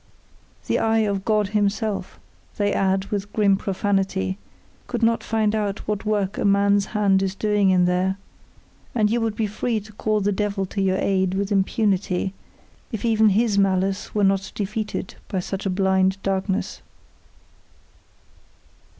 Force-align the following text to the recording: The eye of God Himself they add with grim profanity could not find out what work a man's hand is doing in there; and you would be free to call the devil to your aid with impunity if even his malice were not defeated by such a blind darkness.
The 0.65 0.79
eye 0.79 1.05
of 1.05 1.23
God 1.25 1.49
Himself 1.49 2.19
they 2.57 2.73
add 2.73 3.05
with 3.11 3.31
grim 3.33 3.55
profanity 3.55 4.39
could 4.87 5.03
not 5.03 5.23
find 5.23 5.53
out 5.53 5.87
what 5.87 6.05
work 6.05 6.39
a 6.39 6.43
man's 6.43 6.87
hand 6.97 7.21
is 7.21 7.35
doing 7.35 7.69
in 7.69 7.85
there; 7.85 8.17
and 8.95 9.11
you 9.11 9.21
would 9.21 9.35
be 9.35 9.45
free 9.45 9.79
to 9.81 9.93
call 9.93 10.19
the 10.19 10.31
devil 10.31 10.65
to 10.65 10.81
your 10.81 10.97
aid 10.97 11.35
with 11.35 11.51
impunity 11.51 12.33
if 12.91 13.05
even 13.05 13.29
his 13.29 13.59
malice 13.59 14.15
were 14.15 14.23
not 14.23 14.51
defeated 14.55 15.13
by 15.27 15.39
such 15.39 15.67
a 15.67 15.69
blind 15.69 16.17
darkness. 16.23 16.81